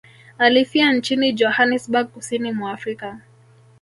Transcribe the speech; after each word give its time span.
Alifia 0.37 0.93
nchini 0.93 1.33
Johannesburg 1.33 2.07
kusini 2.07 2.51
mwa 2.51 2.71
Afrika 2.71 3.19